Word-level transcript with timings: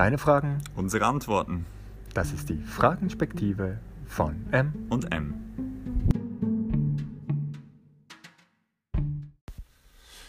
Deine 0.00 0.16
Fragen, 0.16 0.62
Unsere 0.76 1.04
Antworten 1.04 1.66
das 2.14 2.32
ist 2.32 2.48
die 2.48 2.56
Fragenspektive 2.56 3.80
von 4.06 4.50
M. 4.50 4.86
und 4.88 5.12
M. 5.12 5.34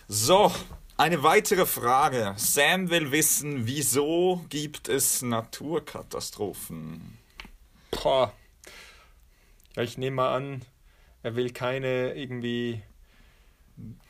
So, 0.09 0.51
eine 0.97 1.23
weitere 1.23 1.65
Frage. 1.65 2.33
Sam 2.35 2.89
will 2.89 3.13
wissen, 3.13 3.65
wieso 3.65 4.45
gibt 4.49 4.89
es 4.89 5.21
Naturkatastrophen? 5.21 7.17
Boah. 7.91 8.33
Ja, 9.77 9.83
ich 9.83 9.97
nehme 9.97 10.17
mal 10.17 10.35
an, 10.35 10.65
er 11.23 11.37
will 11.37 11.51
keine 11.51 12.13
irgendwie. 12.15 12.83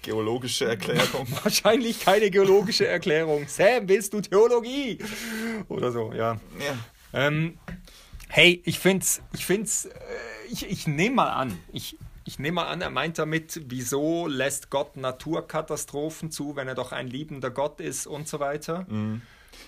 Geologische 0.02 0.66
Erklärung. 0.66 1.28
Wahrscheinlich 1.44 2.00
keine 2.00 2.32
geologische 2.32 2.88
Erklärung. 2.88 3.48
Sam, 3.48 3.88
willst 3.88 4.14
du 4.14 4.22
Theologie? 4.22 4.98
Oder 5.68 5.92
so, 5.92 6.12
ja. 6.14 6.40
Ja. 6.60 6.78
Ähm, 7.14 7.58
hey, 8.28 8.62
ich 8.66 8.80
find's, 8.80 9.22
ich 9.34 9.46
find's, 9.46 9.86
äh, 9.86 9.92
ich, 10.50 10.68
ich 10.70 10.88
nehme 10.88 11.18
mal 11.18 11.30
an, 11.30 11.58
ich, 11.72 11.98
ich 12.26 12.40
nehme 12.40 12.56
mal 12.56 12.68
an, 12.68 12.82
er 12.82 12.90
meint 12.90 13.20
damit, 13.20 13.62
wieso 13.66 14.28
lässt 14.28 14.70
Gott 14.70 14.98
Naturkatastrophen 14.98 16.32
zu, 16.32 16.56
wenn 16.56 16.68
er 16.68 16.76
doch 16.76 16.92
ein 16.92 17.08
liebender 17.08 17.52
Gott 17.52 17.80
ist 17.80 18.08
und 18.08 18.28
so 18.28 18.40
weiter. 18.40 18.86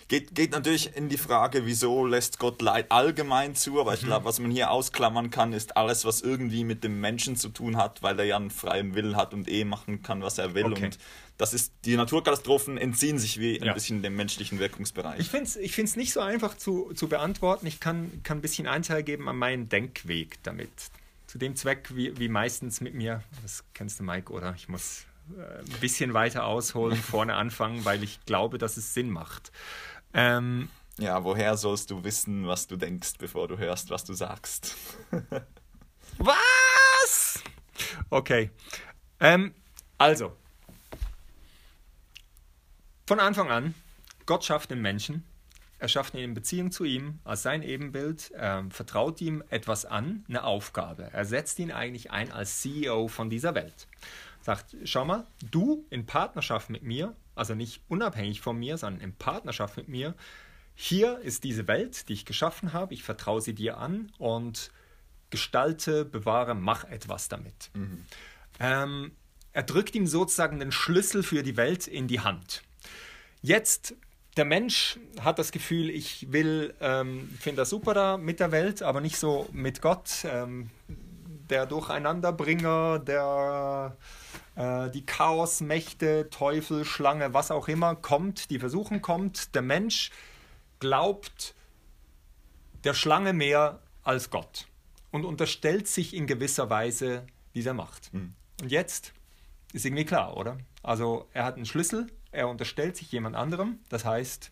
Geht, 0.08 0.36
geht 0.36 0.52
natürlich 0.52 0.96
in 0.96 1.10
die 1.10 1.18
Frage, 1.18 1.66
wieso 1.66 2.06
lässt 2.06 2.40
Gott 2.40 2.62
Leid 2.62 2.92
allgemein 2.92 3.56
zu, 3.56 3.80
aber 3.80 3.94
ich 3.94 4.02
Mhm. 4.04 4.08
glaube, 4.08 4.26
was 4.26 4.40
man 4.40 4.52
hier 4.52 4.70
ausklammern 4.72 5.30
kann, 5.30 5.54
ist 5.54 5.76
alles, 5.78 6.06
was 6.06 6.22
irgendwie 6.22 6.64
mit 6.64 6.84
dem 6.84 7.00
Menschen 7.00 7.36
zu 7.36 7.50
tun 7.50 7.78
hat, 7.78 8.04
weil 8.04 8.20
er 8.20 8.26
ja 8.26 8.36
einen 8.36 8.50
freien 8.52 8.96
Willen 8.96 9.16
hat 9.16 9.34
und 9.34 9.50
eh 9.50 9.64
machen 9.66 10.04
kann, 10.04 10.22
was 10.22 10.38
er 10.38 10.54
will. 10.54 10.66
Okay. 10.66 10.86
Und 10.86 10.98
das 11.38 11.54
ist, 11.54 11.74
die 11.86 11.96
Naturkatastrophen 11.96 12.78
entziehen 12.78 13.18
sich 13.18 13.40
wie 13.40 13.60
ein 13.60 13.68
Ja. 13.68 13.74
bisschen 13.74 14.02
dem 14.04 14.16
menschlichen 14.16 14.60
Wirkungsbereich. 14.60 15.20
Ich 15.20 15.30
finde 15.30 15.46
es 15.46 15.56
ich 15.56 15.72
find's 15.74 15.96
nicht 15.96 16.14
so 16.14 16.20
einfach 16.20 16.56
zu, 16.58 16.92
zu 16.94 17.08
beantworten. 17.08 17.66
Ich 17.66 17.80
kann, 17.80 18.22
kann 18.24 18.38
ein 18.38 18.42
bisschen 18.42 18.68
Anteil 18.68 19.04
geben 19.04 19.28
an 19.30 19.38
meinen 19.38 19.70
Denkweg 19.70 20.38
damit. 20.44 20.70
Zu 21.28 21.38
dem 21.40 21.56
Zweck, 21.56 21.90
wie, 21.96 22.18
wie 22.20 22.28
meistens 22.30 22.80
mit 22.82 22.94
mir, 22.94 23.24
das 23.42 23.64
kennst 23.74 24.00
du, 24.00 24.04
Mike, 24.04 24.32
oder? 24.32 24.54
Ich 24.56 24.70
muss 24.70 25.06
ein 25.30 25.80
bisschen 25.80 26.14
weiter 26.14 26.46
ausholen, 26.46 26.98
vorne 27.02 27.36
anfangen, 27.36 27.86
weil 27.86 28.04
ich 28.04 28.26
glaube, 28.26 28.58
dass 28.58 28.78
es 28.78 28.94
Sinn 28.94 29.10
macht. 29.10 29.52
Ähm, 30.14 30.70
ja, 31.00 31.24
woher 31.24 31.58
sollst 31.58 31.90
du 31.92 32.04
wissen, 32.04 32.48
was 32.48 32.68
du 32.68 32.76
denkst, 32.78 33.14
bevor 33.18 33.48
du 33.48 33.58
hörst, 33.58 33.90
was 33.90 34.04
du 34.04 34.14
sagst? 34.14 34.76
Was? 36.20 37.42
Okay. 38.12 38.52
Ähm, 39.20 39.56
also. 39.98 40.38
Von 43.08 43.20
Anfang 43.20 43.50
an, 43.50 43.74
Gott 44.28 44.46
schafft 44.46 44.70
den 44.70 44.82
Menschen. 44.82 45.24
Er 45.84 45.90
schafft 45.90 46.14
ihn 46.14 46.22
in 46.22 46.34
Beziehung 46.34 46.72
zu 46.72 46.86
ihm, 46.86 47.20
als 47.26 47.44
sein 47.44 47.62
Ebenbild, 47.62 48.32
ähm, 48.38 48.72
vertraut 48.72 49.20
ihm 49.20 49.44
etwas 49.50 49.84
an, 49.84 50.24
eine 50.30 50.46
Aufgabe. 50.46 51.10
Er 51.12 51.26
setzt 51.26 51.60
ihn 51.60 51.74
eigentlich 51.74 52.10
ein 52.10 52.32
als 52.32 52.62
CEO 52.62 53.10
von 53.10 53.30
dieser 53.30 53.54
Welt. 53.54 53.90
Sagt, 54.40 54.78
schau 54.86 55.04
mal, 55.04 55.28
du 55.52 55.86
in 55.90 56.06
Partnerschaft 56.06 56.70
mit 56.70 56.84
mir, 56.84 57.18
also 57.36 57.54
nicht 57.54 57.82
unabhängig 57.90 58.40
von 58.40 58.58
mir, 58.58 58.78
sondern 58.78 59.02
in 59.02 59.14
Partnerschaft 59.14 59.76
mit 59.76 59.90
mir, 59.90 60.16
hier 60.74 61.20
ist 61.20 61.44
diese 61.44 61.68
Welt, 61.68 62.08
die 62.08 62.14
ich 62.14 62.24
geschaffen 62.24 62.72
habe, 62.72 62.94
ich 62.94 63.04
vertraue 63.04 63.42
sie 63.42 63.54
dir 63.54 63.78
an 63.78 64.10
und 64.20 64.72
gestalte, 65.32 66.06
bewahre, 66.06 66.56
mach 66.56 66.86
etwas 66.86 67.28
damit. 67.28 67.72
Ähm, 68.62 69.12
er 69.52 69.64
drückt 69.64 69.96
ihm 69.96 70.08
sozusagen 70.08 70.60
den 70.60 70.72
Schlüssel 70.72 71.24
für 71.24 71.44
die 71.44 71.58
Welt 71.58 71.88
in 71.88 72.08
die 72.08 72.22
Hand. 72.22 72.64
Jetzt, 73.42 73.96
der 74.38 74.46
Mensch 74.46 75.00
hat 75.22 75.40
das 75.40 75.52
Gefühl, 75.52 75.90
ich 75.90 76.32
will, 76.32 76.74
ähm, 76.82 77.30
finde 77.40 77.62
das 77.62 77.70
super 77.70 77.94
da 77.94 78.18
mit 78.18 78.40
der 78.40 78.52
Welt, 78.52 78.82
aber 78.82 79.02
nicht 79.02 79.18
so 79.18 79.48
mit 79.52 79.82
Gott. 79.82 80.26
Ähm, 80.26 80.70
der 81.50 81.66
Durcheinanderbringer, 81.66 83.00
der 83.00 83.96
äh, 84.56 84.90
die 84.90 85.06
Chaosmächte, 85.06 86.30
Teufel, 86.30 86.86
Schlange, 86.86 87.34
was 87.34 87.52
auch 87.52 87.68
immer 87.68 87.96
kommt, 87.96 88.50
die 88.50 88.60
Versuchung 88.60 89.02
kommt. 89.02 89.54
Der 89.56 89.62
Mensch 89.62 90.12
glaubt 90.80 91.54
der 92.84 92.94
Schlange 92.94 93.34
mehr 93.34 93.80
als 94.04 94.30
Gott 94.30 94.68
und 95.12 95.26
unterstellt 95.26 95.88
sich 95.88 96.16
in 96.16 96.28
gewisser 96.28 96.70
Weise 96.70 97.26
dieser 97.56 97.74
Macht. 97.74 98.10
Und 98.62 98.72
jetzt 98.72 99.14
ist 99.74 99.86
irgendwie 99.86 100.06
klar, 100.06 100.38
oder? 100.38 100.58
Also 100.82 101.28
er 101.34 101.46
hat 101.46 101.56
einen 101.56 101.66
Schlüssel, 101.66 102.08
er 102.34 102.50
unterstellt 102.50 102.98
sich 102.98 103.12
jemand 103.12 103.36
anderem, 103.36 103.80
das 103.90 104.06
heißt, 104.06 104.52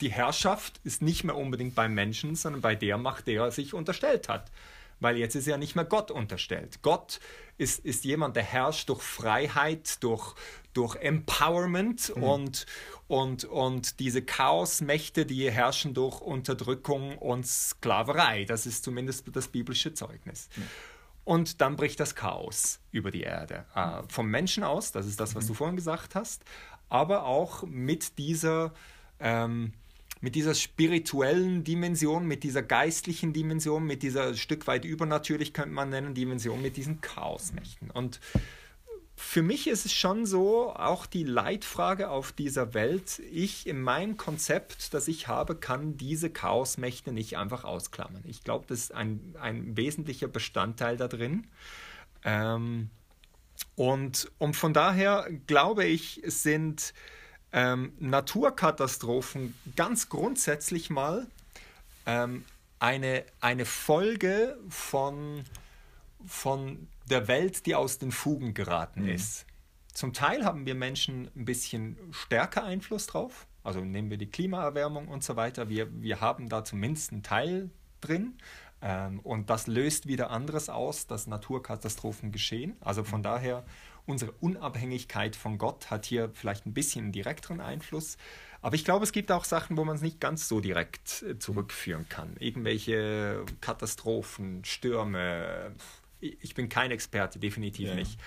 die 0.00 0.10
Herrschaft 0.10 0.80
ist 0.84 1.02
nicht 1.02 1.24
mehr 1.24 1.36
unbedingt 1.36 1.74
beim 1.74 1.94
Menschen, 1.94 2.34
sondern 2.34 2.62
bei 2.62 2.74
der 2.74 2.98
Macht, 2.98 3.26
der 3.26 3.42
er 3.42 3.50
sich 3.50 3.74
unterstellt 3.74 4.28
hat. 4.28 4.50
Weil 4.98 5.18
jetzt 5.18 5.36
ist 5.36 5.46
ja 5.46 5.58
nicht 5.58 5.76
mehr 5.76 5.84
Gott 5.84 6.10
unterstellt. 6.10 6.80
Gott 6.80 7.20
ist, 7.58 7.84
ist 7.84 8.04
jemand, 8.04 8.34
der 8.34 8.42
herrscht 8.42 8.88
durch 8.88 9.02
Freiheit, 9.02 10.02
durch, 10.02 10.34
durch 10.72 10.96
Empowerment 10.96 12.10
und, 12.10 12.64
und, 13.06 13.44
und 13.44 14.00
diese 14.00 14.22
Chaosmächte, 14.22 15.26
die 15.26 15.50
herrschen 15.50 15.92
durch 15.92 16.22
Unterdrückung 16.22 17.18
und 17.18 17.46
Sklaverei. 17.46 18.46
Das 18.46 18.64
ist 18.64 18.84
zumindest 18.84 19.24
das 19.32 19.48
biblische 19.48 19.92
Zeugnis. 19.92 20.48
Und 21.26 21.60
dann 21.60 21.74
bricht 21.74 21.98
das 21.98 22.14
Chaos 22.14 22.78
über 22.92 23.10
die 23.10 23.22
Erde. 23.22 23.64
Äh, 23.74 24.02
vom 24.08 24.30
Menschen 24.30 24.62
aus, 24.62 24.92
das 24.92 25.06
ist 25.06 25.18
das, 25.18 25.34
was 25.34 25.48
du 25.48 25.54
vorhin 25.54 25.74
gesagt 25.74 26.14
hast, 26.14 26.44
aber 26.88 27.26
auch 27.26 27.64
mit 27.64 28.16
dieser, 28.18 28.72
ähm, 29.18 29.72
mit 30.20 30.36
dieser 30.36 30.54
spirituellen 30.54 31.64
Dimension, 31.64 32.28
mit 32.28 32.44
dieser 32.44 32.62
geistlichen 32.62 33.32
Dimension, 33.32 33.84
mit 33.84 34.04
dieser 34.04 34.34
Stück 34.34 34.68
weit 34.68 34.84
übernatürlich, 34.84 35.52
könnte 35.52 35.74
man 35.74 35.90
nennen, 35.90 36.14
Dimension, 36.14 36.62
mit 36.62 36.76
diesen 36.76 37.00
Chaosmächten. 37.00 37.90
Und 37.90 38.20
für 39.18 39.42
mich 39.42 39.66
ist 39.66 39.86
es 39.86 39.94
schon 39.94 40.26
so, 40.26 40.74
auch 40.74 41.06
die 41.06 41.24
Leitfrage 41.24 42.10
auf 42.10 42.32
dieser 42.32 42.74
Welt, 42.74 43.20
ich 43.32 43.66
in 43.66 43.80
meinem 43.80 44.18
Konzept, 44.18 44.92
das 44.92 45.08
ich 45.08 45.26
habe, 45.26 45.56
kann 45.56 45.96
diese 45.96 46.28
Chaosmächte 46.28 47.12
nicht 47.12 47.38
einfach 47.38 47.64
ausklammern. 47.64 48.22
Ich 48.26 48.44
glaube, 48.44 48.66
das 48.68 48.80
ist 48.80 48.94
ein, 48.94 49.34
ein 49.40 49.74
wesentlicher 49.76 50.28
Bestandteil 50.28 50.98
da 50.98 51.08
drin. 51.08 51.46
Ähm, 52.24 52.90
und, 53.74 54.30
und 54.36 54.54
von 54.54 54.74
daher 54.74 55.28
glaube 55.46 55.86
ich, 55.86 56.20
sind 56.26 56.92
ähm, 57.52 57.94
Naturkatastrophen 57.98 59.54
ganz 59.76 60.10
grundsätzlich 60.10 60.90
mal 60.90 61.26
ähm, 62.04 62.44
eine, 62.78 63.24
eine 63.40 63.64
Folge 63.64 64.58
von, 64.68 65.44
von 66.26 66.88
der 67.08 67.28
Welt, 67.28 67.66
die 67.66 67.74
aus 67.74 67.98
den 67.98 68.12
Fugen 68.12 68.54
geraten 68.54 69.08
ist. 69.08 69.46
Zum 69.92 70.12
Teil 70.12 70.44
haben 70.44 70.66
wir 70.66 70.74
Menschen 70.74 71.30
ein 71.34 71.44
bisschen 71.44 71.96
stärker 72.10 72.64
Einfluss 72.64 73.06
drauf. 73.06 73.46
Also 73.62 73.80
nehmen 73.80 74.10
wir 74.10 74.18
die 74.18 74.30
Klimaerwärmung 74.30 75.08
und 75.08 75.24
so 75.24 75.36
weiter. 75.36 75.68
Wir, 75.68 75.88
wir 76.02 76.20
haben 76.20 76.48
da 76.48 76.64
zumindest 76.64 77.12
einen 77.12 77.22
Teil 77.22 77.70
drin. 78.00 78.36
Ähm, 78.82 79.20
und 79.20 79.50
das 79.50 79.66
löst 79.66 80.06
wieder 80.06 80.30
anderes 80.30 80.68
aus, 80.68 81.06
dass 81.06 81.26
Naturkatastrophen 81.26 82.30
geschehen. 82.30 82.76
Also 82.80 83.04
von 83.04 83.22
daher, 83.22 83.64
unsere 84.04 84.32
Unabhängigkeit 84.32 85.34
von 85.34 85.58
Gott 85.58 85.90
hat 85.90 86.06
hier 86.06 86.30
vielleicht 86.34 86.66
ein 86.66 86.74
bisschen 86.74 87.04
einen 87.04 87.12
direkteren 87.12 87.60
Einfluss. 87.60 88.18
Aber 88.62 88.74
ich 88.74 88.84
glaube, 88.84 89.04
es 89.04 89.12
gibt 89.12 89.32
auch 89.32 89.44
Sachen, 89.44 89.76
wo 89.76 89.84
man 89.84 89.96
es 89.96 90.02
nicht 90.02 90.20
ganz 90.20 90.48
so 90.48 90.60
direkt 90.60 91.22
äh, 91.22 91.38
zurückführen 91.38 92.08
kann. 92.08 92.36
Irgendwelche 92.38 93.44
Katastrophen, 93.60 94.64
Stürme. 94.64 95.74
Ich 96.20 96.54
bin 96.54 96.68
kein 96.68 96.90
Experte, 96.90 97.38
definitiv 97.38 97.88
Ja. 97.88 97.94
nicht. 97.94 98.18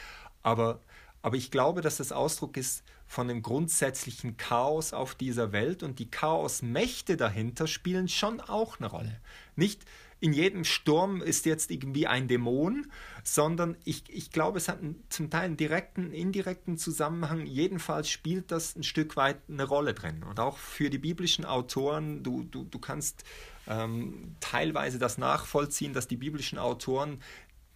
Aber, 0.43 0.81
aber 1.21 1.35
ich 1.37 1.51
glaube, 1.51 1.81
dass 1.81 1.97
das 1.97 2.11
Ausdruck 2.11 2.57
ist 2.57 2.83
von 3.07 3.27
dem 3.27 3.41
grundsätzlichen 3.41 4.37
Chaos 4.37 4.93
auf 4.93 5.15
dieser 5.15 5.51
Welt 5.51 5.81
und 5.81 5.99
die 5.99 6.09
Chaosmächte 6.11 7.17
dahinter 7.17 7.65
spielen 7.67 8.07
schon 8.07 8.39
auch 8.39 8.79
eine 8.79 8.87
Rolle. 8.87 9.19
Nicht 9.55 9.83
in 10.21 10.33
jedem 10.33 10.65
Sturm 10.65 11.21
ist 11.21 11.45
jetzt 11.45 11.71
irgendwie 11.71 12.05
ein 12.05 12.27
Dämon, 12.27 12.91
sondern 13.23 13.77
ich, 13.85 14.03
ich 14.09 14.31
glaube, 14.31 14.57
es 14.57 14.67
hat 14.67 14.79
einen, 14.79 15.01
zum 15.09 15.29
Teil 15.29 15.43
einen 15.45 15.57
direkten, 15.57 16.11
indirekten 16.11 16.77
Zusammenhang. 16.77 17.45
Jedenfalls 17.45 18.09
spielt 18.09 18.51
das 18.51 18.75
ein 18.75 18.83
Stück 18.83 19.15
weit 19.15 19.37
eine 19.47 19.63
Rolle 19.63 19.93
drin. 19.93 20.23
Und 20.23 20.39
auch 20.39 20.57
für 20.57 20.89
die 20.89 20.97
biblischen 20.97 21.45
Autoren, 21.45 22.21
du, 22.21 22.43
du, 22.43 22.65
du 22.65 22.79
kannst 22.79 23.23
ähm, 23.67 24.35
teilweise 24.41 24.99
das 24.99 25.17
nachvollziehen, 25.17 25.93
dass 25.93 26.07
die 26.07 26.17
biblischen 26.17 26.59
Autoren 26.59 27.21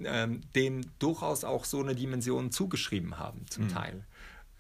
ähm, 0.08 0.42
dem 0.56 0.82
durchaus 1.00 1.44
auch 1.44 1.66
so 1.66 1.80
eine 1.82 1.96
Dimension 1.96 2.52
zugeschrieben 2.52 3.18
haben, 3.18 3.46
zum 3.50 3.70
Teil. 3.70 4.06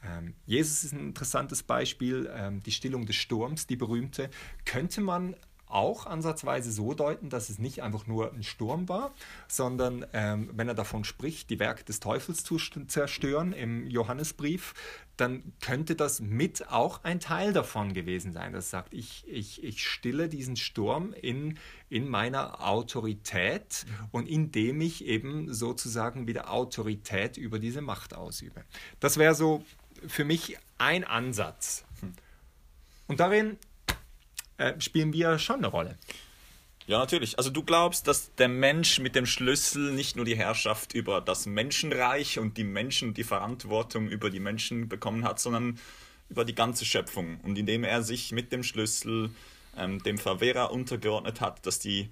Ähm, 0.06 0.34
Jesus 0.46 0.84
ist 0.84 0.94
ein 0.94 1.00
interessantes 1.00 1.64
Beispiel, 1.64 2.30
ähm, 2.34 2.62
die 2.64 2.72
Stillung 2.72 3.06
des 3.06 3.16
Sturms, 3.16 3.68
die 3.68 3.76
berühmte, 3.76 4.30
könnte 4.66 5.02
man 5.02 5.36
auch 5.74 6.06
ansatzweise 6.06 6.72
so 6.72 6.94
deuten, 6.94 7.30
dass 7.30 7.50
es 7.50 7.60
nicht 7.60 7.82
einfach 7.84 8.08
nur 8.08 8.32
ein 8.32 8.44
Sturm 8.44 8.88
war, 8.90 9.14
sondern 9.48 10.06
ähm, 10.14 10.50
wenn 10.54 10.68
er 10.68 10.76
davon 10.76 11.04
spricht, 11.04 11.50
die 11.50 11.60
Werke 11.60 11.84
des 11.84 12.00
Teufels 12.00 12.44
zu 12.44 12.58
zerstören 12.58 13.54
im 13.54 13.88
Johannesbrief, 13.88 14.74
dann 15.18 15.54
könnte 15.62 15.96
das 15.96 16.20
mit 16.20 16.70
auch 16.70 17.04
ein 17.04 17.20
Teil 17.20 17.54
davon 17.54 17.94
gewesen 17.94 18.34
sein. 18.34 18.54
Das 18.54 18.70
sagt, 18.70 18.94
ich, 18.94 19.24
ich, 19.28 19.64
ich 19.64 19.88
stille 19.88 20.30
diesen 20.30 20.56
Sturm 20.56 21.14
in, 21.14 21.60
in 21.90 22.08
meiner 22.08 22.68
Autorität 22.68 23.86
mhm. 23.88 24.08
und 24.12 24.28
indem 24.28 24.82
ich 24.82 25.06
eben 25.06 25.54
sozusagen 25.54 26.28
wieder 26.28 26.52
Autorität 26.52 27.38
über 27.38 27.60
diese 27.60 27.82
Macht 27.82 28.16
ausübe. 28.16 28.64
Das 29.00 29.18
wäre 29.18 29.36
so 29.36 29.64
für 30.08 30.26
mich 30.26 30.58
ein 30.78 31.04
Ansatz. 31.04 31.86
Hm. 32.02 32.14
Und 33.08 33.20
darin 33.20 33.58
äh, 34.64 34.82
spielen 34.82 35.14
wir 35.14 35.40
schon 35.40 35.58
eine 35.58 35.68
Rolle. 35.68 35.98
Ja, 36.86 37.00
natürlich. 37.00 37.38
Also 37.38 37.50
du 37.50 37.64
glaubst, 37.64 38.08
dass 38.08 38.36
der 38.36 38.50
Mensch 38.50 39.00
mit 39.00 39.16
dem 39.16 39.26
Schlüssel 39.26 39.94
nicht 39.94 40.16
nur 40.18 40.26
die 40.26 40.36
Herrschaft 40.36 40.94
über 40.94 41.22
das 41.22 41.46
Menschenreich 41.46 42.40
und 42.40 42.58
die 42.58 42.66
Menschen 42.66 43.10
und 43.10 43.18
die 43.18 43.24
Verantwortung 43.24 44.10
über 44.10 44.30
die 44.30 44.42
Menschen 44.42 44.90
bekommen 44.90 45.24
hat, 45.24 45.40
sondern 45.40 45.80
über 46.30 46.44
die 46.44 46.56
ganze 46.56 46.84
Schöpfung. 46.84 47.40
Und 47.42 47.58
indem 47.58 47.86
er 47.86 48.04
sich 48.04 48.34
mit 48.34 48.52
dem 48.52 48.64
Schlüssel 48.64 49.30
ähm, 49.78 50.04
dem 50.04 50.18
Verwehrer 50.18 50.72
untergeordnet 50.72 51.40
hat, 51.40 51.66
dass 51.66 51.80
die 51.80 52.10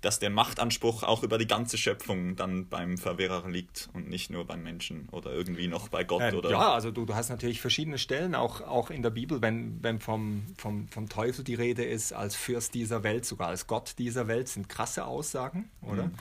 dass 0.00 0.18
der 0.18 0.30
Machtanspruch 0.30 1.02
auch 1.02 1.22
über 1.22 1.38
die 1.38 1.46
ganze 1.46 1.78
Schöpfung 1.78 2.36
dann 2.36 2.68
beim 2.68 2.98
Verwehrer 2.98 3.48
liegt 3.48 3.88
und 3.92 4.08
nicht 4.08 4.30
nur 4.30 4.44
beim 4.44 4.62
Menschen 4.62 5.08
oder 5.10 5.32
irgendwie 5.32 5.68
noch 5.68 5.88
bei 5.88 6.04
Gott. 6.04 6.22
Äh, 6.22 6.34
oder 6.34 6.50
ja, 6.50 6.72
also 6.72 6.90
du, 6.90 7.04
du 7.06 7.14
hast 7.14 7.28
natürlich 7.28 7.60
verschiedene 7.60 7.98
Stellen, 7.98 8.34
auch, 8.34 8.60
auch 8.60 8.90
in 8.90 9.02
der 9.02 9.10
Bibel, 9.10 9.42
wenn, 9.42 9.82
wenn 9.82 10.00
vom, 10.00 10.46
vom, 10.56 10.88
vom 10.88 11.08
Teufel 11.08 11.44
die 11.44 11.54
Rede 11.54 11.84
ist, 11.84 12.12
als 12.12 12.36
Fürst 12.36 12.74
dieser 12.74 13.02
Welt, 13.02 13.24
sogar 13.24 13.48
als 13.48 13.66
Gott 13.66 13.94
dieser 13.98 14.28
Welt, 14.28 14.48
sind 14.48 14.68
krasse 14.68 15.04
Aussagen, 15.04 15.70
oder? 15.82 16.04
Mhm. 16.04 16.14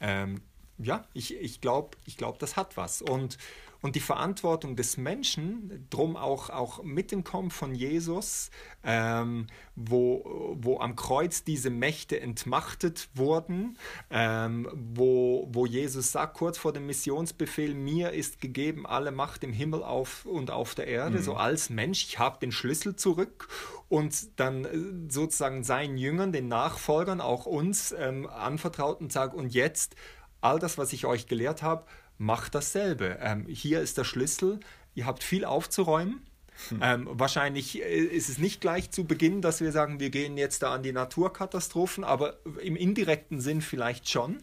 Ähm, 0.00 0.40
ja, 0.78 1.04
ich, 1.12 1.36
ich 1.36 1.60
glaube, 1.60 1.96
ich 2.06 2.16
glaub, 2.16 2.38
das 2.38 2.56
hat 2.56 2.76
was. 2.76 3.02
Und, 3.02 3.38
und 3.82 3.96
die 3.96 4.00
Verantwortung 4.00 4.76
des 4.76 4.96
Menschen, 4.96 5.86
drum 5.90 6.16
auch, 6.16 6.50
auch 6.50 6.82
mit 6.84 7.10
dem 7.10 7.24
Kommen 7.24 7.50
von 7.50 7.74
Jesus, 7.74 8.50
ähm, 8.84 9.48
wo, 9.74 10.54
wo 10.60 10.78
am 10.78 10.94
Kreuz 10.94 11.42
diese 11.42 11.70
Mächte 11.70 12.20
entmachtet 12.20 13.08
wurden, 13.14 13.76
ähm, 14.10 14.68
wo, 14.72 15.48
wo 15.50 15.66
Jesus 15.66 16.12
sagt, 16.12 16.34
kurz 16.34 16.58
vor 16.58 16.72
dem 16.72 16.86
Missionsbefehl, 16.86 17.74
mir 17.74 18.12
ist 18.12 18.40
gegeben 18.40 18.86
alle 18.86 19.10
Macht 19.10 19.42
im 19.42 19.52
Himmel 19.52 19.82
auf 19.82 20.26
und 20.26 20.50
auf 20.50 20.74
der 20.74 20.86
Erde, 20.86 21.18
mhm. 21.18 21.22
so 21.22 21.34
als 21.34 21.68
Mensch, 21.68 22.04
ich 22.04 22.18
habe 22.18 22.38
den 22.38 22.52
Schlüssel 22.52 22.94
zurück 22.94 23.48
und 23.88 24.40
dann 24.40 24.64
äh, 24.64 25.10
sozusagen 25.10 25.64
seinen 25.64 25.96
Jüngern, 25.96 26.32
den 26.32 26.48
Nachfolgern, 26.48 27.20
auch 27.20 27.46
uns 27.46 27.92
ähm, 27.92 28.28
anvertraut 28.28 29.00
und 29.00 29.12
sagt, 29.12 29.34
und 29.34 29.52
jetzt 29.52 29.96
all 30.42 30.58
das, 30.58 30.76
was 30.76 30.92
ich 30.92 31.06
euch 31.06 31.26
gelehrt 31.26 31.62
habe, 31.62 31.86
macht 32.18 32.54
dasselbe. 32.54 33.18
Ähm, 33.20 33.46
hier 33.46 33.80
ist 33.80 33.96
der 33.98 34.04
Schlüssel. 34.04 34.60
Ihr 34.94 35.06
habt 35.06 35.24
viel 35.24 35.44
aufzuräumen. 35.44 36.22
Hm. 36.68 36.80
Ähm, 36.82 37.08
wahrscheinlich 37.10 37.82
äh, 37.82 38.04
ist 38.04 38.28
es 38.28 38.38
nicht 38.38 38.60
gleich 38.60 38.90
zu 38.90 39.04
Beginn, 39.04 39.40
dass 39.40 39.60
wir 39.60 39.72
sagen, 39.72 40.00
wir 40.00 40.10
gehen 40.10 40.36
jetzt 40.36 40.62
da 40.62 40.74
an 40.74 40.82
die 40.82 40.92
Naturkatastrophen, 40.92 42.04
aber 42.04 42.38
im 42.62 42.76
indirekten 42.76 43.40
Sinn 43.40 43.62
vielleicht 43.62 44.08
schon. 44.08 44.42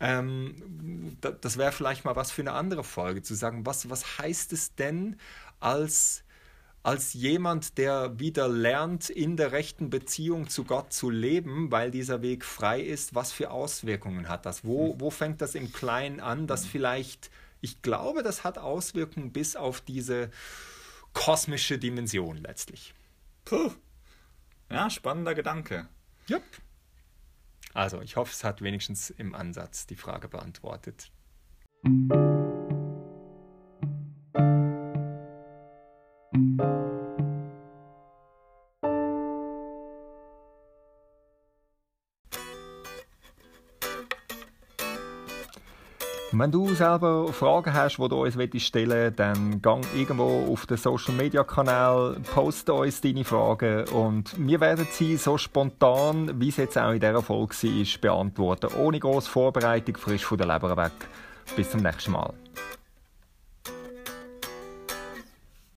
Ähm, 0.00 1.16
das 1.40 1.58
wäre 1.58 1.72
vielleicht 1.72 2.04
mal 2.04 2.16
was 2.16 2.30
für 2.30 2.42
eine 2.42 2.52
andere 2.52 2.84
Folge, 2.84 3.22
zu 3.22 3.34
sagen, 3.34 3.66
was, 3.66 3.90
was 3.90 4.18
heißt 4.18 4.52
es 4.52 4.74
denn 4.74 5.16
als 5.60 6.24
als 6.82 7.12
jemand, 7.12 7.78
der 7.78 8.18
wieder 8.18 8.48
lernt, 8.48 9.08
in 9.08 9.36
der 9.36 9.52
rechten 9.52 9.88
Beziehung 9.88 10.48
zu 10.48 10.64
Gott 10.64 10.92
zu 10.92 11.10
leben, 11.10 11.70
weil 11.70 11.90
dieser 11.90 12.22
Weg 12.22 12.44
frei 12.44 12.80
ist, 12.80 13.14
was 13.14 13.32
für 13.32 13.50
Auswirkungen 13.50 14.28
hat 14.28 14.46
das? 14.46 14.64
Wo, 14.64 14.98
wo 14.98 15.10
fängt 15.10 15.40
das 15.40 15.54
im 15.54 15.72
Kleinen 15.72 16.18
an, 16.18 16.46
dass 16.46 16.66
vielleicht, 16.66 17.30
ich 17.60 17.82
glaube, 17.82 18.22
das 18.22 18.42
hat 18.42 18.58
Auswirkungen 18.58 19.32
bis 19.32 19.54
auf 19.54 19.80
diese 19.80 20.30
kosmische 21.12 21.78
Dimension 21.78 22.38
letztlich. 22.38 22.94
Puh. 23.44 23.70
Ja, 24.70 24.90
spannender 24.90 25.34
Gedanke. 25.34 25.88
Yep. 26.30 26.42
Also, 27.74 28.00
ich 28.00 28.16
hoffe, 28.16 28.32
es 28.32 28.44
hat 28.44 28.62
wenigstens 28.62 29.10
im 29.10 29.34
Ansatz 29.34 29.86
die 29.86 29.96
Frage 29.96 30.28
beantwortet. 30.28 31.10
Wenn 46.34 46.50
du 46.50 46.72
selber 46.72 47.30
Fragen 47.30 47.74
hast, 47.74 47.98
die 47.98 48.08
du 48.08 48.22
uns 48.22 48.62
stellen 48.62 48.90
willst, 48.90 49.18
dann 49.18 49.60
gang 49.60 49.84
irgendwo 49.94 50.50
auf 50.50 50.64
den 50.64 50.78
Social 50.78 51.14
Media 51.14 51.44
Kanal, 51.44 52.16
poste 52.32 52.72
uns 52.72 53.02
deine 53.02 53.22
Fragen 53.22 53.86
und 53.88 54.34
wir 54.38 54.58
werden 54.60 54.86
sie 54.90 55.18
so 55.18 55.36
spontan, 55.36 56.40
wie 56.40 56.48
es 56.48 56.56
jetzt 56.56 56.78
auch 56.78 56.92
in 56.92 57.00
dieser 57.00 57.20
Folge 57.20 57.54
war, 57.54 58.00
beantworten. 58.00 58.70
Ohne 58.78 58.98
grosse 58.98 59.30
Vorbereitung, 59.30 59.98
frisch 59.98 60.24
von 60.24 60.38
der 60.38 60.46
Leber 60.46 60.74
weg. 60.74 60.92
Bis 61.54 61.70
zum 61.70 61.82
nächsten 61.82 62.12
Mal. 62.12 62.32